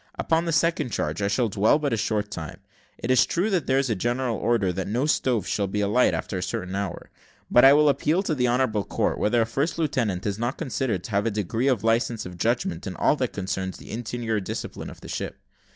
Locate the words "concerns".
13.33-13.77